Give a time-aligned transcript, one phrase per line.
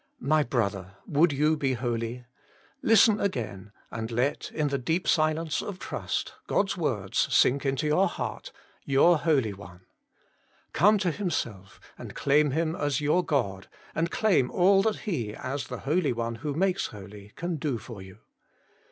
[0.19, 0.95] My brother!
[1.05, 2.25] would you be holy?
[2.81, 8.07] listen again, and let, in the deep silence of trust, God's words sink into your
[8.07, 8.51] heart'
[8.97, 9.85] Your Holy One.'
[10.73, 15.67] Come to Himself and claim Him as your God, and claim all that He, as
[15.67, 18.17] the Holy One who makes holy, can do for you.